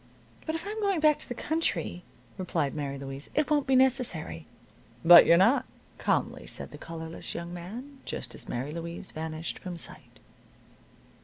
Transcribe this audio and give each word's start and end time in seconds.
"But 0.47 0.55
if 0.55 0.65
I'm 0.65 0.79
going 0.81 0.99
back 0.99 1.19
to 1.19 1.29
the 1.29 1.35
country," 1.35 2.01
replied 2.39 2.73
Mary 2.73 2.97
Louise, 2.97 3.29
"it 3.35 3.51
won't 3.51 3.67
be 3.67 3.75
necessary." 3.75 4.47
"But 5.05 5.27
you're 5.27 5.37
not," 5.37 5.65
calmly 5.99 6.47
said 6.47 6.71
the 6.71 6.79
collarless 6.79 7.35
young 7.35 7.53
man, 7.53 7.99
just 8.03 8.33
as 8.33 8.49
Mary 8.49 8.71
Louise 8.71 9.11
vanished 9.11 9.59
from 9.59 9.77
sight. 9.77 10.17